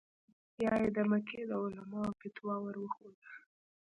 بیا 0.57 0.73
یې 0.81 0.89
د 0.97 0.99
مکې 1.09 1.39
د 1.49 1.51
علماوو 1.63 2.17
فتوا 2.19 2.55
ور 2.63 2.75
وښوده. 2.79 3.31